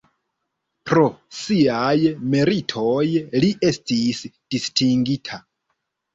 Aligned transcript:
Pro 0.91 1.03
siaj 1.39 1.91
meritoj 2.31 3.05
li 3.45 3.53
estis 3.71 4.25
distingita. 4.33 5.41